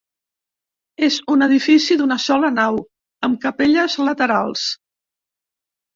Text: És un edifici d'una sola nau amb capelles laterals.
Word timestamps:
És 1.07 1.17
un 1.33 1.45
edifici 1.47 1.99
d'una 2.01 2.17
sola 2.25 2.51
nau 2.57 2.81
amb 3.29 3.39
capelles 3.47 3.99
laterals. 4.09 4.65